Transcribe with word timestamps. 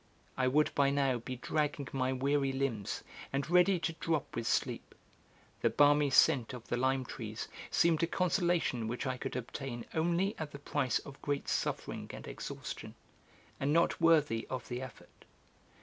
I 0.35 0.47
would 0.47 0.73
by 0.73 0.89
now 0.89 1.19
be 1.19 1.35
dragging 1.35 1.87
my 1.93 2.11
weary 2.11 2.51
limbs, 2.51 3.03
and 3.31 3.47
ready 3.51 3.77
to 3.81 3.93
drop 3.93 4.35
with 4.35 4.47
sleep; 4.47 4.95
the 5.61 5.69
balmy 5.69 6.09
scent 6.09 6.53
of 6.55 6.67
the 6.69 6.75
lime 6.75 7.05
trees 7.05 7.47
seemed 7.69 8.01
a 8.01 8.07
consolation 8.07 8.87
which 8.87 9.05
I 9.05 9.17
could 9.17 9.35
obtain 9.35 9.85
only 9.93 10.35
at 10.39 10.53
the 10.53 10.57
price 10.57 10.97
of 10.97 11.21
great 11.21 11.47
suffering 11.47 12.09
and 12.15 12.27
exhaustion, 12.27 12.95
and 13.59 13.71
not 13.73 14.01
worthy 14.01 14.47
of 14.49 14.67
the 14.69 14.81
effort. 14.81 15.25